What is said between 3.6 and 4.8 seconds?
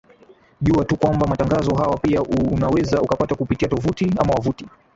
tovuti ama wavuti